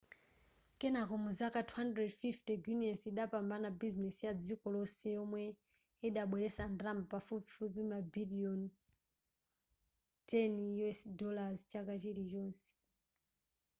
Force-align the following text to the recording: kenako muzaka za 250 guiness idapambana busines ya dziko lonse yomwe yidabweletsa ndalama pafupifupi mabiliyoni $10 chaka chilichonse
kenako 0.79 1.15
muzaka 1.25 1.59
za 1.71 1.81
250 1.83 2.57
guiness 2.63 3.05
idapambana 3.11 3.67
busines 3.79 4.17
ya 4.25 4.31
dziko 4.41 4.65
lonse 4.73 5.07
yomwe 5.17 5.43
yidabweletsa 6.01 6.63
ndalama 6.73 7.03
pafupifupi 7.11 7.81
mabiliyoni 7.91 8.69
$10 10.29 11.65
chaka 11.71 11.93
chilichonse 12.01 12.65